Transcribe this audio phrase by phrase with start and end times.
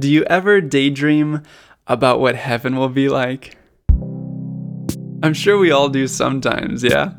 [0.00, 1.42] Do you ever daydream
[1.86, 3.58] about what heaven will be like?
[5.22, 7.12] I'm sure we all do sometimes, yeah?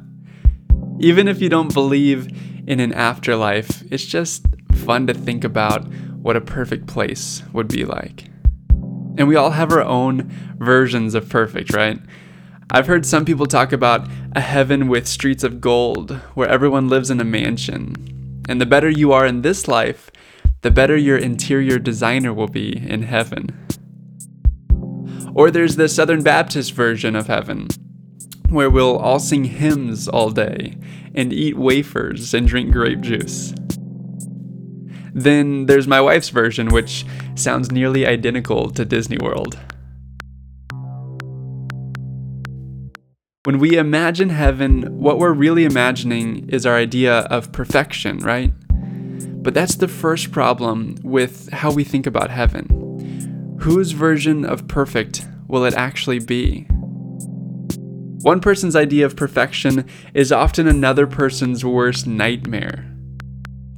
[0.99, 2.35] Even if you don't believe
[2.67, 5.87] in an afterlife, it's just fun to think about
[6.23, 8.23] what a perfect place would be like.
[9.15, 11.99] And we all have our own versions of perfect, right?
[12.71, 17.11] I've heard some people talk about a heaven with streets of gold where everyone lives
[17.11, 18.43] in a mansion.
[18.49, 20.09] And the better you are in this life,
[20.61, 23.49] the better your interior designer will be in heaven.
[25.33, 27.67] Or there's the Southern Baptist version of heaven,
[28.49, 30.77] where we'll all sing hymns all day
[31.15, 33.53] and eat wafers and drink grape juice.
[35.13, 37.05] Then there's my wife's version, which
[37.35, 39.57] sounds nearly identical to Disney World.
[43.43, 48.53] When we imagine heaven, what we're really imagining is our idea of perfection, right?
[49.41, 53.57] But that's the first problem with how we think about heaven.
[53.61, 56.67] Whose version of perfect will it actually be?
[58.21, 62.85] One person's idea of perfection is often another person's worst nightmare.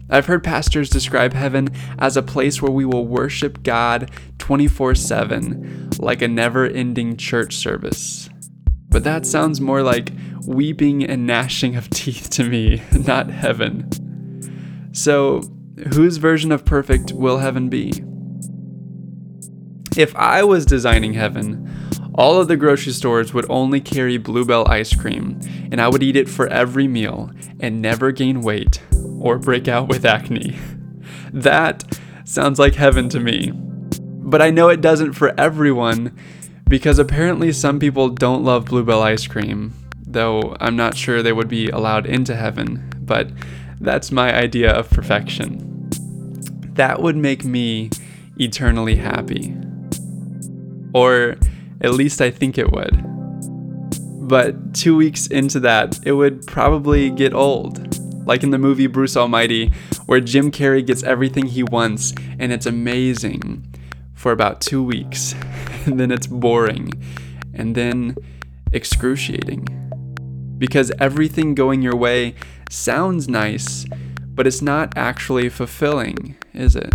[0.10, 5.92] I've heard pastors describe heaven as a place where we will worship God 24 7,
[5.98, 8.30] like a never ending church service.
[8.90, 10.12] But that sounds more like
[10.46, 13.90] weeping and gnashing of teeth to me, not heaven.
[14.94, 15.42] So,
[15.94, 18.04] whose version of perfect will heaven be?
[19.98, 21.70] If I was designing heaven,
[22.14, 25.40] all of the grocery stores would only carry Bluebell ice cream,
[25.72, 28.82] and I would eat it for every meal and never gain weight
[29.20, 30.58] or break out with acne.
[31.34, 31.84] That
[32.26, 33.52] sounds like heaven to me.
[33.52, 36.16] But I know it doesn't for everyone
[36.70, 39.74] because apparently some people don't love Bluebell ice cream,
[40.06, 43.32] though I'm not sure they would be allowed into heaven, but
[43.80, 45.90] that's my idea of perfection.
[46.76, 47.90] That would make me
[48.38, 49.56] eternally happy.
[50.94, 51.38] Or
[51.82, 53.00] at least I think it would.
[54.28, 58.00] But two weeks into that, it would probably get old.
[58.26, 59.74] Like in the movie Bruce Almighty,
[60.06, 63.66] where Jim Carrey gets everything he wants and it's amazing
[64.14, 65.36] for about two weeks.
[65.86, 66.92] and then it's boring.
[67.54, 68.16] And then
[68.72, 69.83] excruciating.
[70.64, 72.36] Because everything going your way
[72.70, 73.86] sounds nice,
[74.30, 76.94] but it's not actually fulfilling, is it?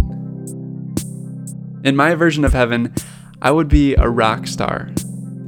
[1.85, 2.95] In my version of heaven,
[3.43, 4.89] I would be a rock star,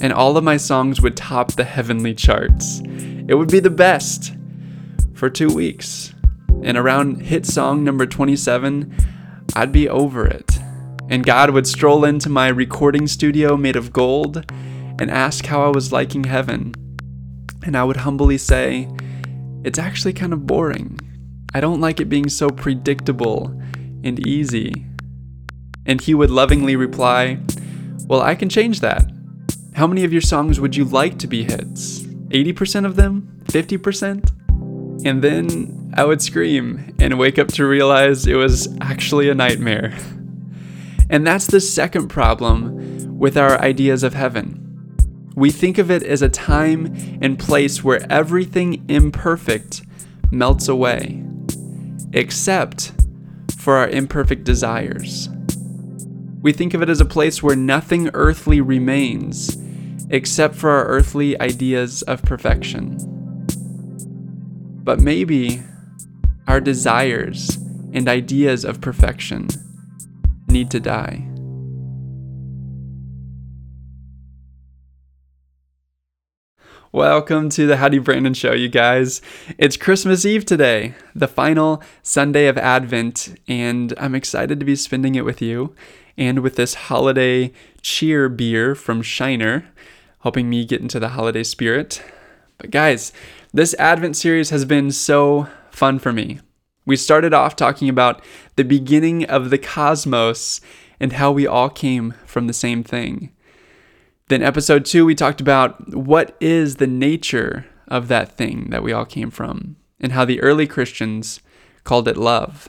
[0.03, 2.83] and all of my songs would top the heavenly charts.
[3.27, 4.35] It would be the best
[5.15, 6.13] for two weeks.
[6.63, 8.95] And around hit song number 27,
[9.57, 10.59] I'd be over it.
[11.09, 14.45] And God would stroll into my recording studio made of gold
[14.99, 16.75] and ask how I was liking heaven.
[17.63, 18.89] And I would humbly say,
[19.65, 20.99] It's actually kind of boring.
[21.53, 23.49] I don't like it being so predictable
[24.05, 24.87] and easy.
[25.87, 27.41] And he would lovingly reply,
[28.07, 29.11] well, I can change that.
[29.75, 32.01] How many of your songs would you like to be hits?
[32.01, 33.43] 80% of them?
[33.45, 35.07] 50%?
[35.07, 39.97] And then I would scream and wake up to realize it was actually a nightmare.
[41.09, 44.60] And that's the second problem with our ideas of heaven.
[45.35, 49.83] We think of it as a time and place where everything imperfect
[50.31, 51.23] melts away,
[52.13, 52.93] except
[53.57, 55.29] for our imperfect desires.
[56.43, 59.57] We think of it as a place where nothing earthly remains
[60.11, 62.97] except for our earthly ideas of perfection.
[64.83, 65.63] But maybe
[66.49, 67.57] our desires
[67.93, 69.49] and ideas of perfection
[70.49, 71.29] need to die.
[76.93, 79.23] Welcome to the Howdy Brandon Show, you guys.
[79.59, 85.15] It's Christmas Eve today, the final Sunday of Advent, and I'm excited to be spending
[85.15, 85.73] it with you
[86.19, 89.67] and with this holiday cheer beer from Shiner,
[90.23, 92.03] helping me get into the holiday spirit.
[92.59, 93.13] But guys,
[93.53, 96.41] this Advent series has been so fun for me.
[96.87, 98.21] We started off talking about
[98.57, 100.61] the beginning of the cosmos
[100.99, 103.31] and how we all came from the same thing.
[104.31, 108.93] Then, episode two, we talked about what is the nature of that thing that we
[108.93, 111.41] all came from and how the early Christians
[111.83, 112.69] called it love.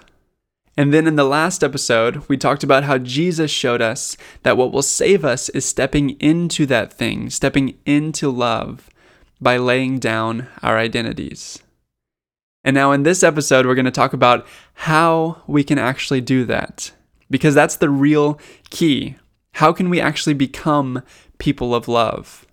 [0.75, 4.71] And then in the last episode, we talked about how Jesus showed us that what
[4.71, 8.89] will save us is stepping into that thing, stepping into love
[9.39, 11.61] by laying down our identities.
[12.63, 16.43] And now in this episode, we're going to talk about how we can actually do
[16.45, 16.91] that.
[17.29, 18.39] Because that's the real
[18.71, 19.17] key.
[19.55, 21.03] How can we actually become
[21.41, 22.45] people of love?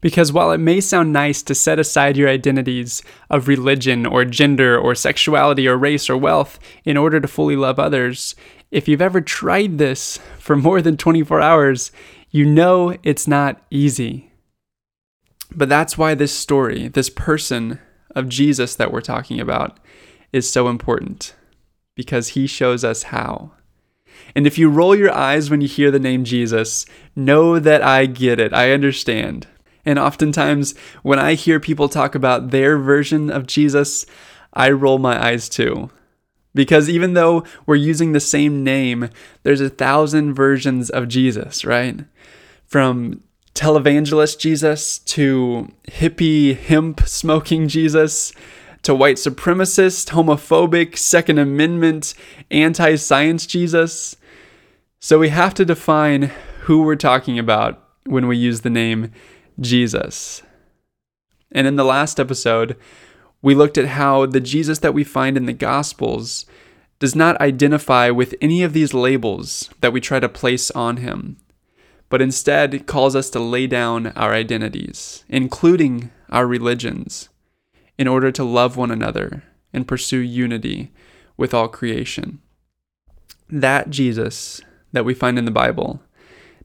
[0.00, 4.78] Because while it may sound nice to set aside your identities of religion or gender
[4.78, 8.34] or sexuality or race or wealth in order to fully love others,
[8.70, 11.90] if you've ever tried this for more than 24 hours,
[12.30, 14.30] you know it's not easy.
[15.50, 17.78] But that's why this story, this person
[18.14, 19.80] of Jesus that we're talking about,
[20.34, 21.34] is so important
[21.94, 23.52] because he shows us how.
[24.34, 28.06] And if you roll your eyes when you hear the name Jesus, know that I
[28.06, 28.52] get it.
[28.52, 29.46] I understand.
[29.84, 34.06] And oftentimes, when I hear people talk about their version of Jesus,
[34.52, 35.90] I roll my eyes too.
[36.54, 39.10] Because even though we're using the same name,
[39.42, 42.00] there's a thousand versions of Jesus, right?
[42.64, 43.22] From
[43.54, 48.32] televangelist Jesus to hippie hemp smoking Jesus
[48.84, 52.14] to white supremacist, homophobic, Second Amendment,
[52.50, 54.16] anti science Jesus.
[55.00, 56.30] So we have to define
[56.62, 59.10] who we're talking about when we use the name
[59.58, 60.42] Jesus.
[61.50, 62.76] And in the last episode,
[63.40, 66.44] we looked at how the Jesus that we find in the Gospels
[66.98, 71.38] does not identify with any of these labels that we try to place on him,
[72.08, 77.28] but instead calls us to lay down our identities, including our religions,
[77.98, 79.42] in order to love one another
[79.72, 80.92] and pursue unity
[81.36, 82.40] with all creation.
[83.48, 84.60] That Jesus
[84.92, 86.00] that we find in the Bible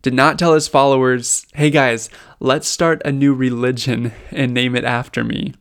[0.02, 2.10] did not tell his followers, hey guys,
[2.40, 5.54] let's start a new religion and name it after me,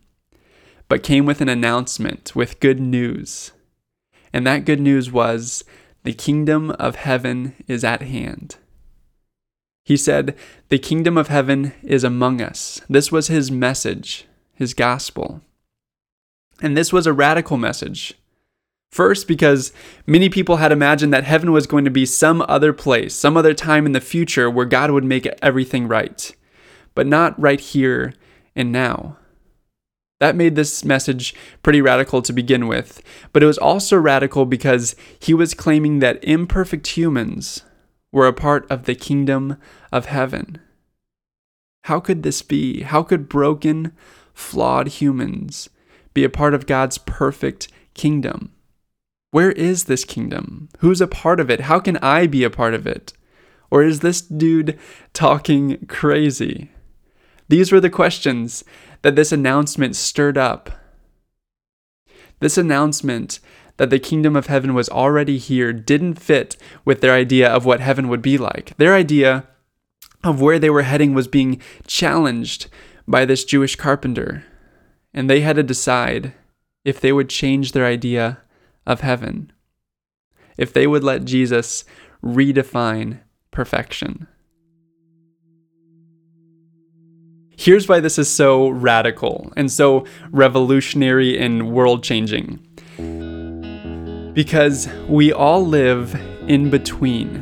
[0.89, 3.51] but came with an announcement with good news.
[4.33, 5.65] And that good news was,
[6.05, 8.57] the kingdom of heaven is at hand.
[9.85, 10.37] He said,
[10.69, 12.81] The kingdom of heaven is among us.
[12.89, 15.41] This was his message, his gospel.
[16.61, 18.15] And this was a radical message.
[18.91, 19.73] First, because
[20.07, 23.55] many people had imagined that heaven was going to be some other place, some other
[23.55, 26.35] time in the future where God would make everything right,
[26.95, 28.15] but not right here
[28.57, 29.19] and now.
[30.21, 33.03] That made this message pretty radical to begin with,
[33.33, 37.63] but it was also radical because he was claiming that imperfect humans
[38.11, 39.59] were a part of the kingdom
[39.93, 40.59] of heaven.
[41.85, 42.83] How could this be?
[42.83, 43.93] How could broken,
[44.35, 45.69] flawed humans
[46.19, 48.51] be a part of God's perfect kingdom?
[49.31, 50.69] Where is this kingdom?
[50.81, 51.61] Who's a part of it?
[51.61, 53.13] How can I be a part of it?
[53.71, 54.77] Or is this dude
[55.13, 56.73] talking crazy?
[57.49, 58.65] These were the questions
[59.03, 60.71] that this announcement stirred up.
[62.41, 63.39] This announcement
[63.77, 67.79] that the kingdom of heaven was already here didn't fit with their idea of what
[67.79, 68.77] heaven would be like.
[68.77, 69.47] Their idea
[70.25, 72.67] of where they were heading was being challenged
[73.07, 74.45] by this Jewish carpenter,
[75.13, 76.33] and they had to decide
[76.85, 78.39] if they would change their idea
[78.87, 79.53] of heaven
[80.59, 81.85] if they would let Jesus
[82.23, 83.21] redefine
[83.51, 84.27] perfection.
[87.57, 92.61] Here's why this is so radical and so revolutionary and world changing.
[94.35, 96.15] Because we all live
[96.47, 97.37] in between.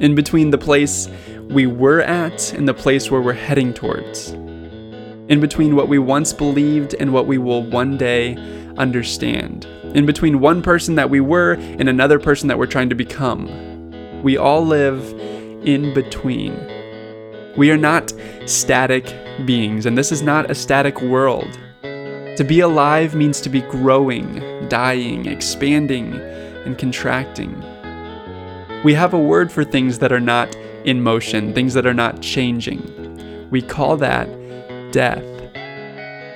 [0.00, 1.08] In between the place
[1.48, 4.34] we were at and the place where we're heading towards.
[5.30, 8.36] In between what we once believed and what we will one day
[8.76, 12.94] understand in between one person that we were and another person that we're trying to
[12.94, 14.22] become.
[14.22, 15.02] We all live
[15.66, 16.54] in between.
[17.56, 18.12] We are not
[18.46, 19.14] static
[19.46, 21.58] beings, and this is not a static world.
[21.82, 26.14] To be alive means to be growing, dying, expanding,
[26.64, 27.52] and contracting.
[28.84, 30.54] We have a word for things that are not
[30.84, 33.48] in motion, things that are not changing.
[33.50, 34.28] We call that
[34.92, 35.24] death.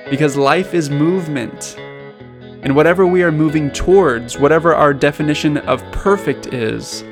[0.09, 6.47] Because life is movement, and whatever we are moving towards, whatever our definition of perfect
[6.47, 7.03] is,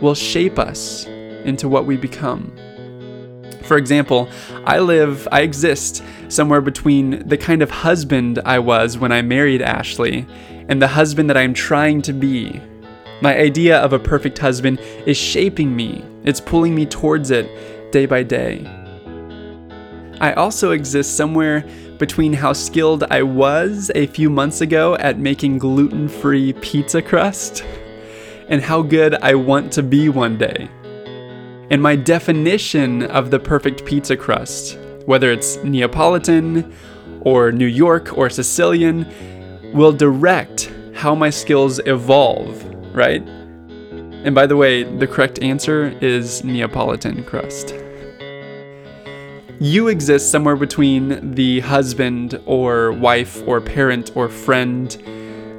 [0.00, 2.52] will shape us into what we become.
[3.62, 4.28] For example,
[4.64, 9.62] I live, I exist somewhere between the kind of husband I was when I married
[9.62, 10.26] Ashley
[10.68, 12.60] and the husband that I'm trying to be.
[13.20, 18.06] My idea of a perfect husband is shaping me, it's pulling me towards it day
[18.06, 18.77] by day.
[20.20, 21.64] I also exist somewhere
[21.98, 27.64] between how skilled I was a few months ago at making gluten free pizza crust
[28.48, 30.68] and how good I want to be one day.
[31.70, 36.72] And my definition of the perfect pizza crust, whether it's Neapolitan
[37.20, 39.06] or New York or Sicilian,
[39.72, 43.22] will direct how my skills evolve, right?
[44.24, 47.74] And by the way, the correct answer is Neapolitan crust
[49.60, 54.90] you exist somewhere between the husband or wife or parent or friend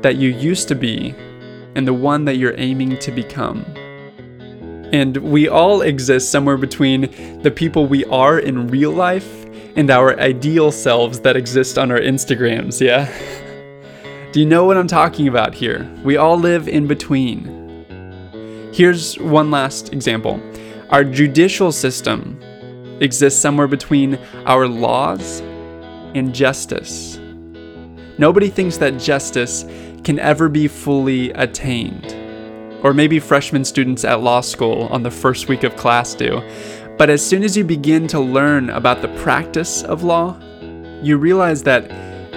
[0.01, 1.13] that you used to be
[1.75, 3.65] and the one that you're aiming to become.
[4.93, 10.17] And we all exist somewhere between the people we are in real life and our
[10.19, 13.11] ideal selves that exist on our Instagrams, yeah?
[14.31, 15.89] Do you know what I'm talking about here?
[16.03, 17.59] We all live in between.
[18.73, 20.41] Here's one last example
[20.89, 22.39] our judicial system
[23.01, 24.15] exists somewhere between
[24.45, 25.41] our laws
[26.15, 27.19] and justice.
[28.17, 29.65] Nobody thinks that justice
[30.03, 32.15] can ever be fully attained.
[32.83, 36.41] Or maybe freshman students at law school on the first week of class do.
[36.97, 40.37] But as soon as you begin to learn about the practice of law,
[41.01, 41.89] you realize that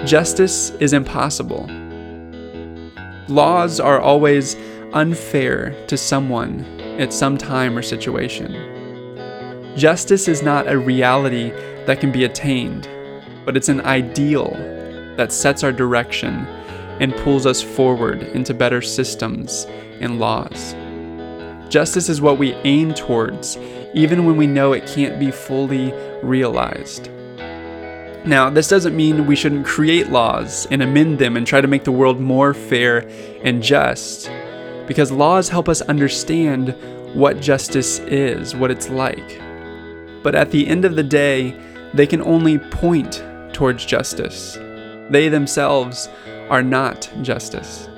[0.05, 1.67] justice is impossible.
[3.27, 4.55] Laws are always
[4.93, 6.61] unfair to someone
[6.99, 8.72] at some time or situation.
[9.75, 11.49] Justice is not a reality
[11.85, 12.87] that can be attained,
[13.43, 14.51] but it's an ideal
[15.17, 16.45] that sets our direction
[16.99, 19.65] and pulls us forward into better systems
[19.99, 20.75] and laws.
[21.69, 23.57] Justice is what we aim towards,
[23.95, 27.09] even when we know it can't be fully realized.
[28.25, 31.83] Now, this doesn't mean we shouldn't create laws and amend them and try to make
[31.83, 33.09] the world more fair
[33.43, 34.29] and just,
[34.85, 36.75] because laws help us understand
[37.15, 39.41] what justice is, what it's like.
[40.23, 41.55] But at the end of the day,
[41.93, 44.57] they can only point towards justice.
[45.09, 46.09] They themselves
[46.49, 47.89] are not justice.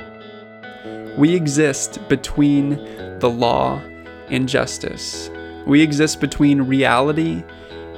[1.17, 2.75] We exist between
[3.19, 3.81] the law
[4.29, 5.29] and justice.
[5.65, 7.43] We exist between reality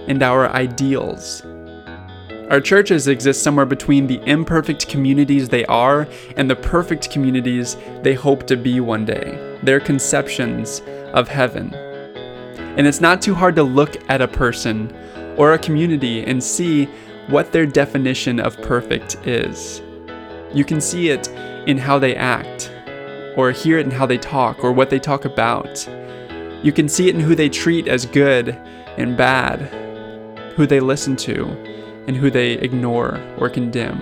[0.07, 1.41] and our ideals.
[2.49, 6.07] Our churches exist somewhere between the imperfect communities they are
[6.37, 10.81] and the perfect communities they hope to be one day, their conceptions
[11.13, 11.73] of heaven.
[12.77, 14.95] And it's not too hard to look at a person
[15.35, 16.85] or a community and see
[17.27, 19.81] what their definition of perfect is.
[20.53, 21.27] You can see it
[21.67, 22.71] in how they act,
[23.35, 25.87] or hear it in how they talk, or what they talk about.
[26.63, 28.49] You can see it in who they treat as good
[28.97, 29.61] and bad,
[30.55, 31.45] who they listen to,
[32.07, 34.01] and who they ignore or condemn.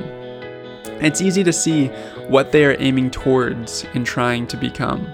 [1.01, 1.87] It's easy to see
[2.27, 5.07] what they are aiming towards and trying to become.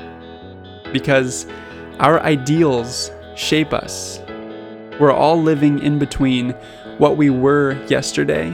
[0.91, 1.47] Because
[1.99, 4.19] our ideals shape us.
[4.99, 6.51] We're all living in between
[6.97, 8.47] what we were yesterday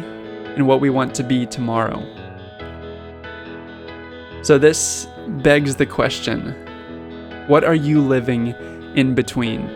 [0.56, 2.02] and what we want to be tomorrow.
[4.44, 6.56] So, this begs the question
[7.48, 8.56] what are you living
[8.96, 9.68] in between?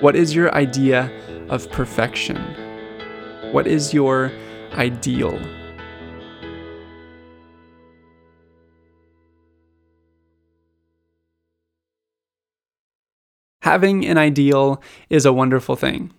[0.00, 1.10] What is your idea
[1.48, 2.36] of perfection?
[3.52, 4.32] What is your
[4.72, 5.38] ideal?
[13.70, 16.12] Having an ideal is a wonderful thing.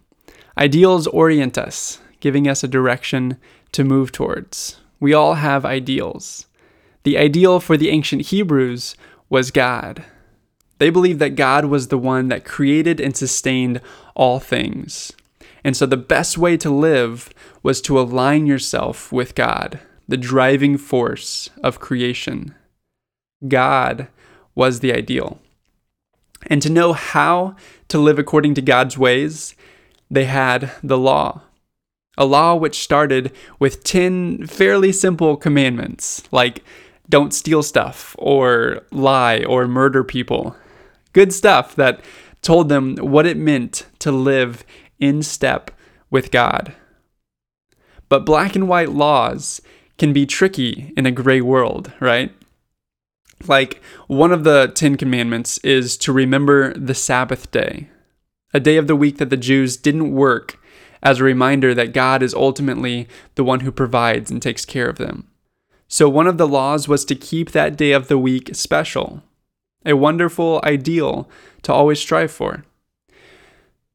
[0.58, 3.36] Ideals orient us, giving us a direction
[3.74, 4.77] to move towards.
[5.01, 6.46] We all have ideals.
[7.03, 8.96] The ideal for the ancient Hebrews
[9.29, 10.05] was God.
[10.77, 13.81] They believed that God was the one that created and sustained
[14.15, 15.12] all things.
[15.62, 19.77] And so the best way to live was to align yourself with God,
[20.08, 22.55] the driving force of creation.
[23.46, 24.08] God
[24.55, 25.41] was the ideal.
[26.48, 27.56] And to know how
[27.88, 29.56] to live according to God's ways,
[30.10, 31.42] they had the law.
[32.18, 36.64] A law which started with 10 fairly simple commandments, like
[37.10, 40.56] don't steal stuff, or lie, or murder people.
[41.14, 42.02] Good stuff that
[42.42, 44.64] told them what it meant to live
[45.00, 45.72] in step
[46.10, 46.74] with God.
[48.10, 49.62] But black and white laws
[49.98, 52.34] can be tricky in a gray world, right?
[53.48, 57.90] Like, one of the Ten Commandments is to remember the Sabbath day,
[58.54, 60.60] a day of the week that the Jews didn't work,
[61.04, 64.98] as a reminder that God is ultimately the one who provides and takes care of
[64.98, 65.28] them.
[65.88, 69.24] So, one of the laws was to keep that day of the week special,
[69.86, 71.30] a wonderful ideal
[71.64, 72.64] to always strive for.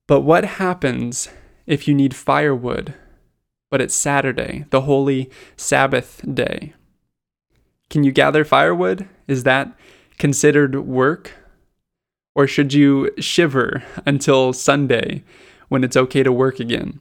[0.06, 1.28] But what happens
[1.66, 2.94] if you need firewood,
[3.70, 6.74] but it's Saturday, the holy Sabbath day?
[7.88, 9.08] Can you gather firewood?
[9.28, 9.76] Is that
[10.18, 11.32] considered work?
[12.34, 15.24] Or should you shiver until Sunday
[15.68, 17.00] when it's okay to work again?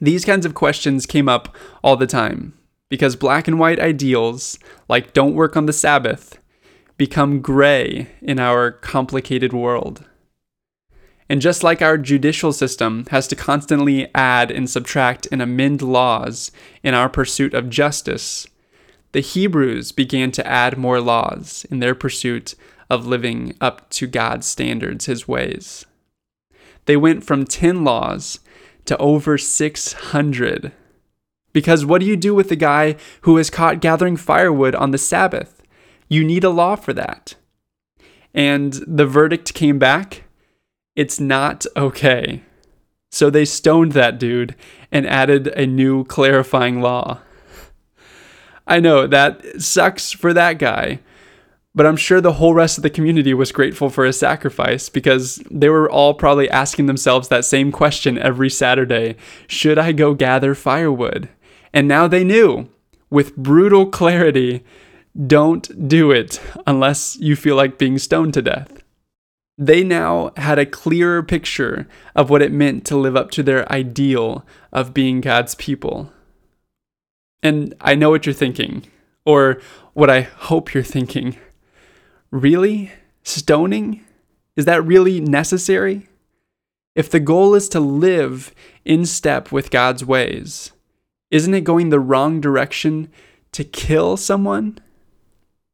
[0.00, 2.54] These kinds of questions came up all the time
[2.88, 6.38] because black and white ideals, like don't work on the Sabbath,
[6.96, 10.04] become gray in our complicated world.
[11.28, 16.52] And just like our judicial system has to constantly add and subtract and amend laws
[16.82, 18.46] in our pursuit of justice,
[19.12, 22.54] the Hebrews began to add more laws in their pursuit
[22.90, 25.86] of living up to God's standards, his ways.
[26.86, 28.40] They went from 10 laws
[28.86, 30.72] to over 600.
[31.52, 34.98] Because what do you do with the guy who is caught gathering firewood on the
[34.98, 35.62] Sabbath?
[36.08, 37.34] You need a law for that.
[38.34, 40.24] And the verdict came back
[40.94, 42.42] it's not okay.
[43.10, 44.54] So they stoned that dude
[44.90, 47.20] and added a new clarifying law.
[48.66, 51.00] I know that sucks for that guy,
[51.74, 55.42] but I'm sure the whole rest of the community was grateful for his sacrifice because
[55.50, 59.16] they were all probably asking themselves that same question every Saturday
[59.46, 61.28] Should I go gather firewood?
[61.72, 62.68] And now they knew
[63.10, 64.64] with brutal clarity
[65.26, 68.82] don't do it unless you feel like being stoned to death.
[69.58, 73.70] They now had a clearer picture of what it meant to live up to their
[73.70, 76.10] ideal of being God's people.
[77.42, 78.84] And I know what you're thinking,
[79.24, 79.60] or
[79.94, 81.36] what I hope you're thinking.
[82.30, 82.92] Really?
[83.24, 84.04] Stoning?
[84.56, 86.08] Is that really necessary?
[86.94, 90.72] If the goal is to live in step with God's ways,
[91.30, 93.10] isn't it going the wrong direction
[93.52, 94.78] to kill someone?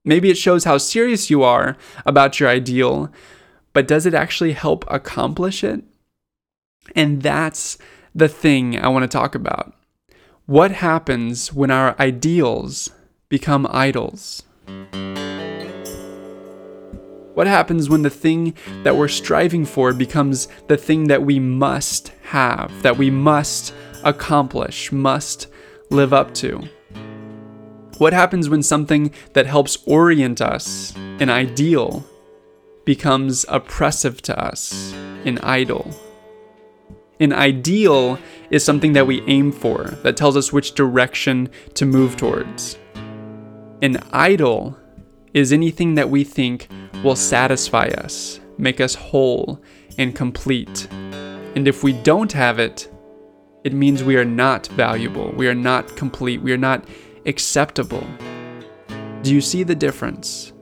[0.05, 3.13] Maybe it shows how serious you are about your ideal,
[3.73, 5.83] but does it actually help accomplish it?
[6.95, 7.77] And that's
[8.15, 9.75] the thing I want to talk about.
[10.49, 12.89] What happens when our ideals
[13.29, 14.45] become idols?
[17.35, 22.13] What happens when the thing that we're striving for becomes the thing that we must
[22.31, 23.75] have, that we must
[24.05, 25.49] accomplish, must
[25.91, 26.67] live up to?
[27.99, 32.07] What happens when something that helps orient us, an ideal,
[32.87, 34.95] becomes oppressive to us,
[35.27, 35.95] an idol?
[37.21, 38.19] An ideal
[38.51, 42.79] is something that we aim for, that tells us which direction to move towards.
[43.83, 44.77] An idol
[45.35, 46.69] is anything that we think
[47.03, 49.61] will satisfy us, make us whole
[49.99, 50.87] and complete.
[51.57, 52.89] And if we don't have it,
[53.65, 56.87] it means we are not valuable, we are not complete, we are not
[57.27, 58.07] acceptable.
[59.23, 60.53] Do you see the difference?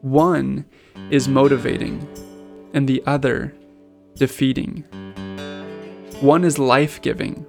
[0.00, 0.64] One
[1.10, 2.08] is motivating,
[2.72, 3.54] and the other
[4.16, 4.84] defeating.
[6.24, 7.44] One is life giving,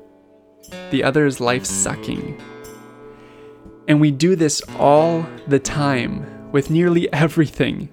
[0.92, 2.38] the other is life sucking.
[3.88, 7.88] And we do this all the time with nearly everything.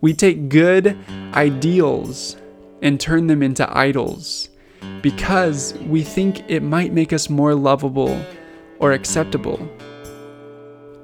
[0.00, 0.96] We take good
[1.34, 2.36] ideals
[2.80, 4.50] and turn them into idols
[5.02, 8.16] because we think it might make us more lovable
[8.78, 9.68] or acceptable.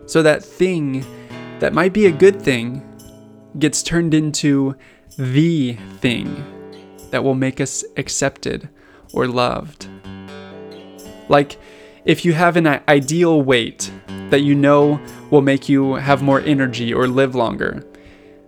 [0.06, 1.04] So that thing
[1.58, 2.80] that might be a good thing
[3.58, 4.76] gets turned into
[5.18, 6.44] the thing
[7.10, 8.68] that will make us accepted
[9.12, 9.88] or loved.
[11.28, 11.58] Like,
[12.04, 13.92] if you have an ideal weight
[14.30, 17.84] that you know will make you have more energy or live longer,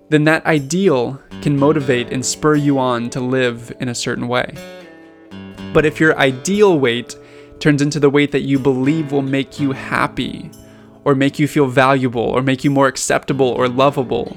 [0.08, 4.54] then that ideal can motivate and spur you on to live in a certain way.
[5.72, 7.16] But if your ideal weight
[7.60, 10.50] turns into the weight that you believe will make you happy,
[11.04, 14.36] or make you feel valuable, or make you more acceptable or lovable,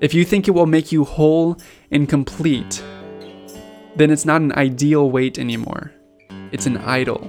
[0.00, 1.56] if you think it will make you whole
[1.90, 2.82] and complete,
[3.98, 5.92] then it's not an ideal weight anymore.
[6.52, 7.28] It's an idol.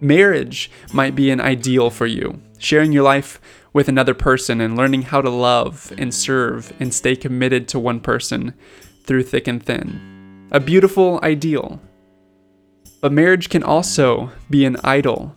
[0.00, 3.40] Marriage might be an ideal for you, sharing your life
[3.72, 8.00] with another person and learning how to love and serve and stay committed to one
[8.00, 8.54] person
[9.04, 10.48] through thick and thin.
[10.50, 11.80] A beautiful ideal.
[13.00, 15.36] But marriage can also be an idol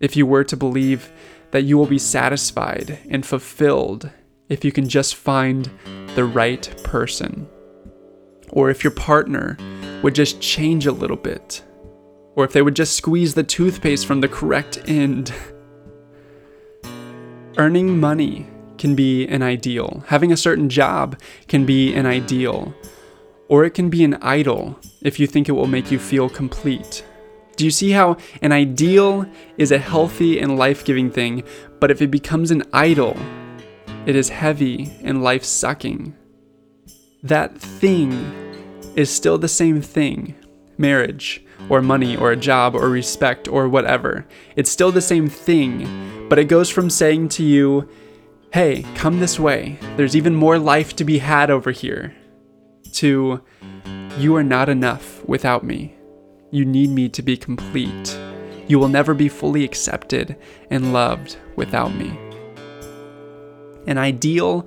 [0.00, 1.12] if you were to believe
[1.50, 4.10] that you will be satisfied and fulfilled
[4.48, 5.70] if you can just find
[6.14, 7.48] the right person.
[8.50, 9.56] Or if your partner
[10.02, 11.62] would just change a little bit.
[12.34, 15.32] Or if they would just squeeze the toothpaste from the correct end.
[17.56, 18.46] Earning money
[18.78, 20.04] can be an ideal.
[20.06, 22.74] Having a certain job can be an ideal
[23.48, 27.04] or it can be an idol if you think it will make you feel complete.
[27.56, 31.42] Do you see how an ideal is a healthy and life giving thing,
[31.80, 33.16] but if it becomes an idol,
[34.06, 36.14] it is heavy and life sucking?
[37.22, 38.12] That thing
[38.94, 40.34] is still the same thing
[40.80, 44.24] marriage, or money, or a job, or respect, or whatever.
[44.54, 47.88] It's still the same thing, but it goes from saying to you,
[48.52, 52.14] hey, come this way, there's even more life to be had over here
[52.92, 53.40] to
[54.18, 55.94] you are not enough without me.
[56.50, 58.18] You need me to be complete.
[58.66, 60.36] You will never be fully accepted
[60.70, 62.18] and loved without me.
[63.86, 64.66] An ideal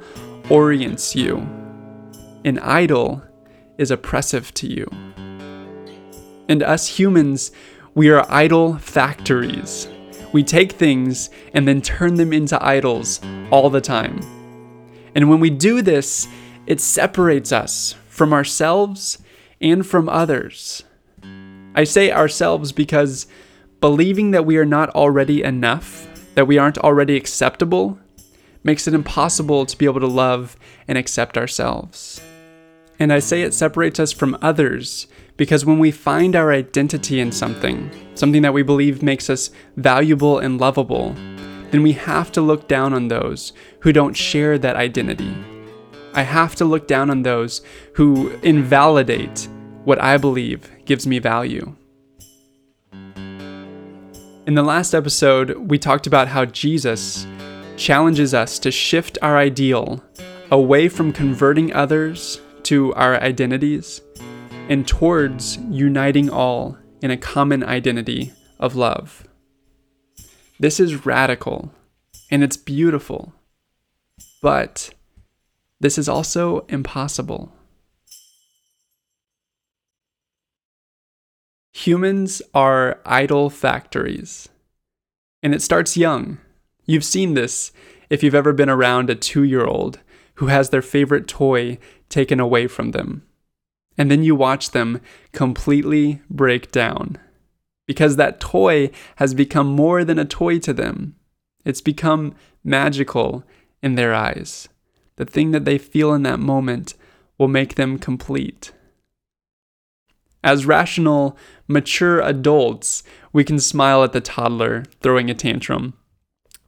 [0.49, 1.47] orients you,
[2.43, 3.23] an idol
[3.77, 4.87] is oppressive to you.
[6.47, 7.51] And us humans,
[7.93, 9.87] we are idol factories.
[10.33, 13.19] We take things and then turn them into idols
[13.51, 14.19] all the time.
[15.13, 16.27] And when we do this,
[16.67, 19.17] it separates us from ourselves
[19.59, 20.83] and from others.
[21.75, 23.27] I say ourselves because
[23.79, 27.99] believing that we are not already enough, that we aren't already acceptable,
[28.63, 30.55] makes it impossible to be able to love
[30.87, 32.21] and accept ourselves.
[33.01, 37.31] And I say it separates us from others because when we find our identity in
[37.31, 41.13] something, something that we believe makes us valuable and lovable,
[41.71, 45.35] then we have to look down on those who don't share that identity.
[46.13, 47.61] I have to look down on those
[47.95, 49.49] who invalidate
[49.83, 51.75] what I believe gives me value.
[54.45, 57.25] In the last episode, we talked about how Jesus
[57.77, 60.03] challenges us to shift our ideal
[60.51, 64.01] away from converting others to our identities
[64.69, 69.27] and towards uniting all in a common identity of love.
[70.59, 71.73] This is radical
[72.29, 73.33] and it's beautiful,
[74.41, 74.91] but
[75.79, 77.51] this is also impossible.
[81.73, 84.47] Humans are idol factories,
[85.41, 86.37] and it starts young.
[86.85, 87.71] You've seen this
[88.09, 89.99] if you've ever been around a two year old
[90.41, 91.77] who has their favorite toy
[92.09, 93.21] taken away from them.
[93.95, 94.99] And then you watch them
[95.33, 97.19] completely break down
[97.85, 101.15] because that toy has become more than a toy to them.
[101.63, 103.43] It's become magical
[103.83, 104.67] in their eyes.
[105.17, 106.95] The thing that they feel in that moment
[107.37, 108.71] will make them complete.
[110.43, 115.93] As rational, mature adults, we can smile at the toddler throwing a tantrum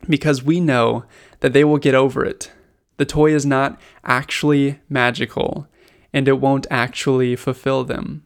[0.07, 1.05] because we know
[1.39, 2.51] that they will get over it.
[2.97, 5.67] The toy is not actually magical
[6.13, 8.23] and it won't actually fulfill them.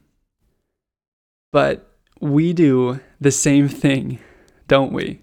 [1.51, 4.19] But we do the same thing,
[4.67, 5.21] don't we?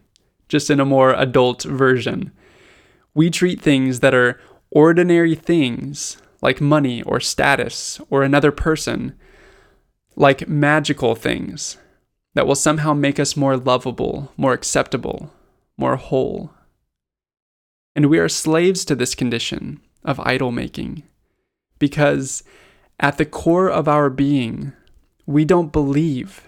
[0.49, 2.33] Just in a more adult version.
[3.15, 9.15] We treat things that are ordinary things, like money or status or another person,
[10.17, 11.77] like magical things
[12.35, 15.33] that will somehow make us more lovable, more acceptable,
[15.77, 16.54] more whole.
[17.95, 21.05] And we are slaves to this condition of idol making
[21.79, 22.43] because
[23.01, 24.73] at the core of our being,
[25.27, 26.43] we don't believe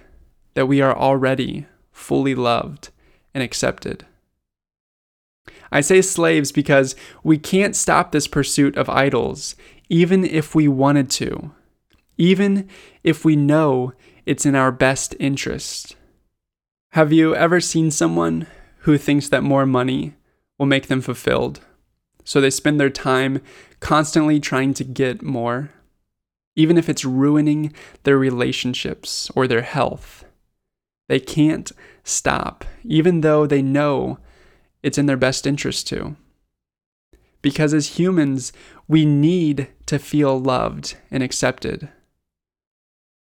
[0.54, 2.90] that we are already fully loved
[3.34, 4.06] and accepted.
[5.70, 9.56] I say slaves because we can't stop this pursuit of idols,
[9.88, 11.52] even if we wanted to,
[12.16, 12.68] even
[13.02, 13.92] if we know
[14.24, 15.96] it's in our best interest.
[16.92, 18.46] Have you ever seen someone
[18.80, 20.14] who thinks that more money
[20.58, 21.60] will make them fulfilled?
[22.24, 23.40] So they spend their time
[23.80, 25.70] constantly trying to get more,
[26.56, 30.24] even if it's ruining their relationships or their health.
[31.08, 31.70] They can't
[32.02, 34.18] stop, even though they know
[34.82, 36.16] it's in their best interest to.
[37.42, 38.52] Because as humans,
[38.88, 41.88] we need to feel loved and accepted.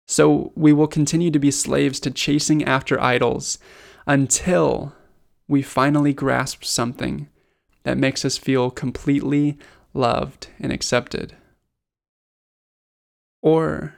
[0.06, 3.58] So we will continue to be slaves to chasing after idols
[4.06, 4.94] until
[5.48, 7.28] we finally grasp something
[7.84, 9.58] that makes us feel completely
[9.92, 11.36] loved and accepted.
[13.42, 13.94] Or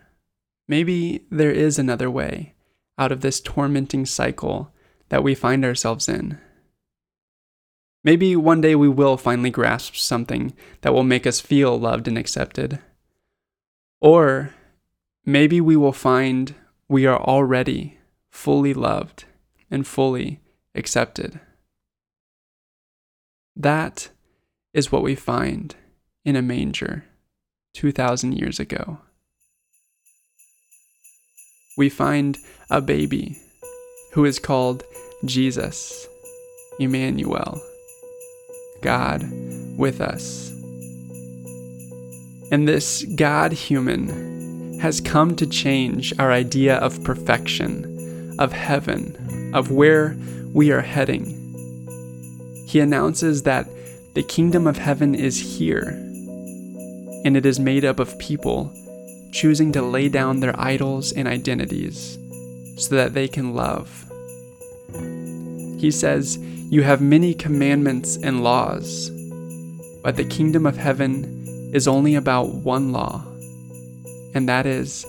[0.67, 2.55] maybe there is another way
[2.99, 4.73] out of this tormenting cycle
[5.11, 6.39] that we find ourselves in.
[8.03, 10.53] Maybe one day we will finally grasp something
[10.83, 12.79] that will make us feel loved and accepted.
[14.01, 14.51] Or
[15.25, 16.55] maybe we will find
[16.89, 17.99] we are already
[18.31, 19.25] fully loved
[19.71, 20.41] and fully
[20.75, 21.41] accepted.
[23.57, 24.11] That
[24.73, 25.75] is what we find
[26.25, 27.05] in a manger
[27.75, 29.01] 2,000 years ago
[31.77, 32.39] we find
[32.71, 33.39] a baby
[34.13, 34.85] who is called
[35.25, 36.07] Jesus,
[36.79, 37.61] Emmanuel,
[38.83, 39.23] God
[39.77, 40.51] with us.
[42.53, 49.71] And this God human has come to change our idea of perfection, of heaven, of
[49.71, 50.17] where
[50.55, 51.27] we are heading.
[52.69, 53.69] He announces that
[54.15, 55.89] the kingdom of heaven is here,
[57.25, 58.73] and it is made up of people
[59.33, 62.17] choosing to lay down their idols and identities
[62.77, 64.05] so that they can love.
[65.81, 69.11] He says, You have many commandments and laws,
[70.05, 73.25] but the kingdom of heaven is only about one law,
[74.35, 75.05] and that is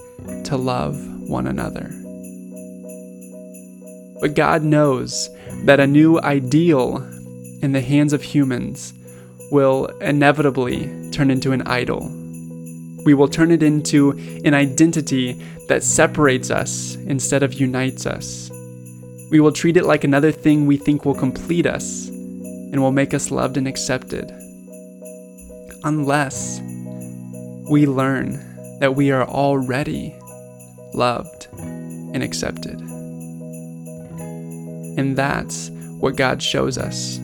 [0.45, 0.97] to love
[1.29, 1.91] one another.
[4.21, 5.29] But God knows
[5.63, 6.98] that a new ideal
[7.62, 8.94] in the hands of humans
[9.52, 12.12] will inevitably turn into an idol
[13.06, 14.12] we will turn it into
[14.44, 15.34] an identity
[15.68, 18.50] that separates us instead of unites us.
[19.30, 23.13] We will treat it like another thing we think will complete us and will make
[23.13, 24.32] us loved and accepted.
[25.84, 26.62] Unless
[27.70, 30.15] we learn that we are already
[30.94, 32.85] loved and accepted.
[34.97, 37.19] And that's what God shows us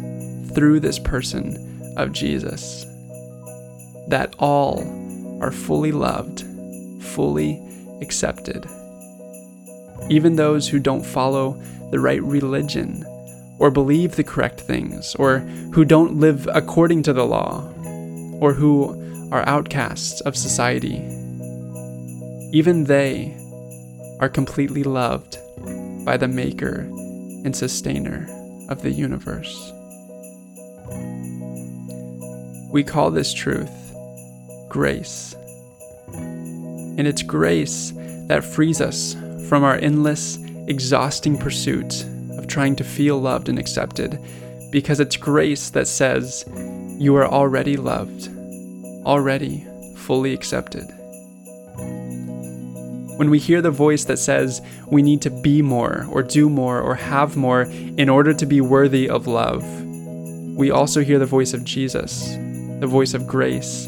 [0.53, 2.85] through this person of Jesus.
[4.07, 4.81] That all
[5.41, 6.43] are fully loved,
[7.03, 7.61] fully
[8.01, 8.65] accepted.
[10.09, 13.05] Even those who don't follow the right religion
[13.61, 15.37] or believe the correct things, or
[15.71, 17.61] who don't live according to the law,
[18.39, 18.89] or who
[19.31, 20.95] are outcasts of society.
[22.51, 23.37] Even they
[24.19, 25.37] are completely loved
[26.03, 26.89] by the Maker
[27.43, 28.27] and Sustainer
[28.69, 29.71] of the universe.
[32.71, 33.69] We call this truth
[34.69, 35.35] grace.
[36.13, 37.91] And it's grace
[38.27, 39.15] that frees us
[39.49, 42.05] from our endless, exhausting pursuit
[42.37, 44.17] of trying to feel loved and accepted,
[44.71, 46.45] because it's grace that says,
[46.97, 48.29] You are already loved,
[49.05, 50.87] already fully accepted.
[53.21, 56.81] When we hear the voice that says we need to be more, or do more,
[56.81, 59.63] or have more in order to be worthy of love,
[60.55, 62.31] we also hear the voice of Jesus,
[62.79, 63.87] the voice of grace,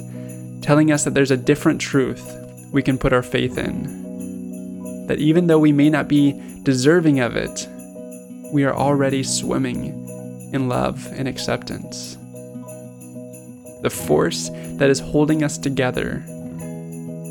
[0.62, 2.24] telling us that there's a different truth
[2.72, 5.08] we can put our faith in.
[5.08, 7.68] That even though we may not be deserving of it,
[8.54, 12.18] we are already swimming in love and acceptance.
[13.82, 16.24] The force that is holding us together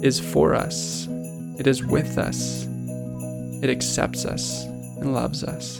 [0.02, 1.06] is for us
[1.62, 2.66] it is with us.
[3.62, 4.64] It accepts us
[4.98, 5.78] and loves us.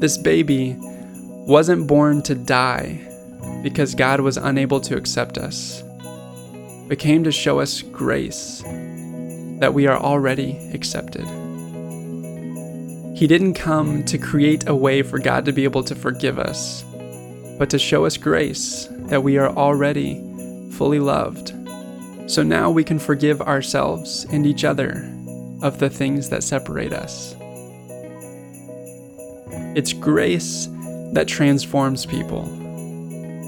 [0.00, 0.74] This baby
[1.46, 2.98] wasn't born to die
[3.62, 5.82] because God was unable to accept us,
[6.88, 8.62] but came to show us grace
[9.60, 11.26] that we are already accepted.
[13.14, 16.84] He didn't come to create a way for God to be able to forgive us,
[17.58, 20.14] but to show us grace that we are already
[20.70, 21.52] fully loved
[22.32, 25.06] so now we can forgive ourselves and each other
[25.60, 27.36] of the things that separate us.
[29.76, 30.66] It's grace
[31.12, 32.44] that transforms people.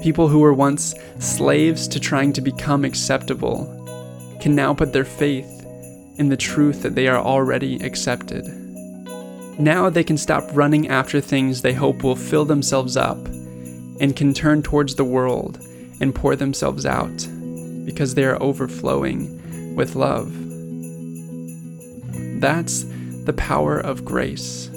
[0.03, 3.65] People who were once slaves to trying to become acceptable
[4.39, 5.49] can now put their faith
[6.19, 8.45] in the truth that they are already accepted.
[9.57, 13.17] Now they can stop running after things they hope will fill themselves up
[13.99, 15.57] and can turn towards the world
[15.99, 17.27] and pour themselves out
[17.85, 20.33] because they are overflowing with love.
[22.41, 22.85] That's
[23.23, 24.69] the power of grace.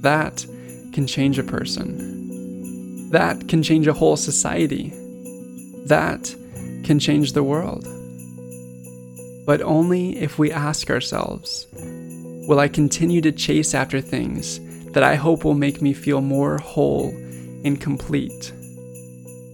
[0.00, 0.44] That
[0.92, 3.10] can change a person.
[3.10, 4.92] That can change a whole society.
[5.86, 6.34] That
[6.84, 7.86] can change the world.
[9.46, 11.66] But only if we ask ourselves
[12.46, 14.60] Will I continue to chase after things
[14.92, 17.08] that I hope will make me feel more whole
[17.64, 18.52] and complete?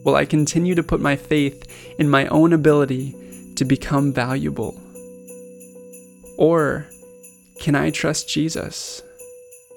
[0.04, 3.14] Will I continue to put my faith in my own ability
[3.56, 4.80] to become valuable?
[6.38, 6.86] Or
[7.60, 9.02] can I trust Jesus,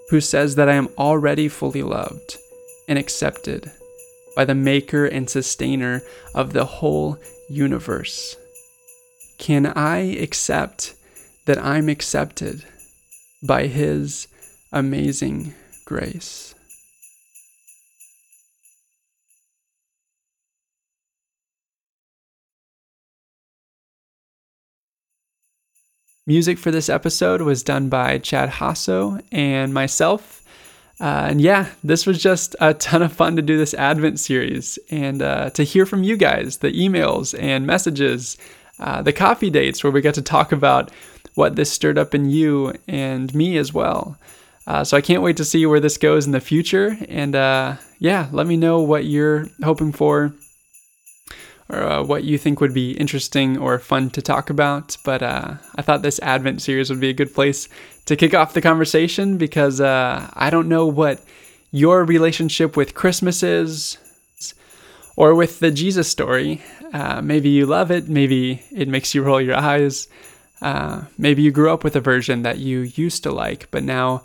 [0.09, 2.37] who says that I am already fully loved
[2.87, 3.71] and accepted
[4.35, 6.01] by the Maker and Sustainer
[6.33, 7.17] of the whole
[7.49, 8.37] universe?
[9.37, 10.95] Can I accept
[11.45, 12.63] that I'm accepted
[13.41, 14.29] by His
[14.71, 16.55] amazing grace?
[26.25, 30.41] Music for this episode was done by Chad Jaso and myself.
[30.97, 34.79] Uh, and yeah, this was just a ton of fun to do this Advent series
[34.89, 38.37] and uh, to hear from you guys, the emails and messages,
[38.79, 40.91] uh, the coffee dates where we got to talk about
[41.33, 44.17] what this stirred up in you and me as well.
[44.65, 46.97] Uh, so I can't wait to see where this goes in the future.
[47.09, 50.33] And uh, yeah, let me know what you're hoping for
[51.69, 54.97] or uh, what you think would be interesting or fun to talk about.
[55.03, 57.69] But uh, I thought this Advent series would be a good place
[58.05, 61.23] to kick off the conversation because uh, I don't know what
[61.71, 63.97] your relationship with Christmas is
[65.15, 66.61] or with the Jesus story.
[66.93, 70.07] Uh, maybe you love it, maybe it makes you roll your eyes.
[70.61, 74.23] Uh, maybe you grew up with a version that you used to like, but now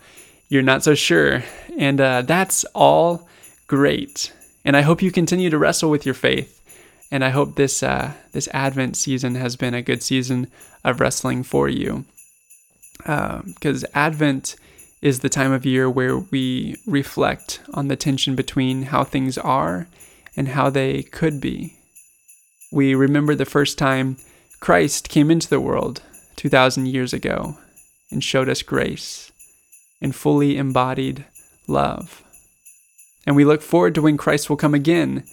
[0.48, 1.42] you're not so sure.
[1.78, 3.28] And uh, that's all
[3.66, 4.32] great.
[4.64, 6.57] And I hope you continue to wrestle with your faith
[7.10, 10.48] and I hope this uh, this Advent season has been a good season
[10.84, 12.04] of wrestling for you,
[12.98, 14.56] because um, Advent
[15.00, 19.86] is the time of year where we reflect on the tension between how things are
[20.36, 21.74] and how they could be.
[22.72, 24.16] We remember the first time
[24.60, 26.02] Christ came into the world
[26.36, 27.56] 2,000 years ago
[28.10, 29.30] and showed us grace
[30.00, 31.24] and fully embodied
[31.66, 32.22] love.
[33.26, 35.24] And we look forward to when Christ will come again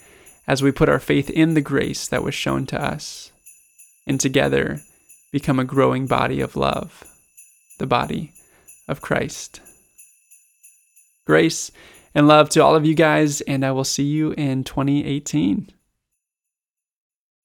[0.47, 3.31] as we put our faith in the grace that was shown to us,
[4.05, 4.81] and together
[5.31, 7.03] become a growing body of love,
[7.79, 8.31] the body
[8.87, 9.59] of Christ.
[11.25, 11.71] Grace
[12.13, 15.69] And love to all of you guys, and I will see you in 2018.